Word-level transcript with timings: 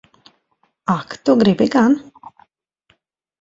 Ak 0.97 1.09
tu 1.23 1.31
gribi 1.41 1.67
gan! 1.75 1.91